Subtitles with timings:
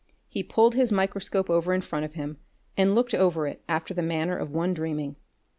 [0.27, 2.37] He pulled his microscope over in front of him
[2.75, 5.15] and looked over it after the manner of one dreaming.